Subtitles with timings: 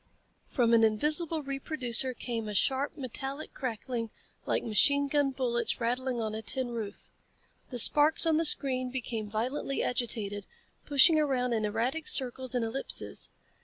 [0.47, 4.09] From an invisible reproducer came a sharp, metallic crackling
[4.47, 7.07] like machine gun bullets rattling on a tin roof.
[7.69, 10.47] The sparks on the screen became violently agitated,
[10.87, 13.29] pushing around in erratic circles and ellipses.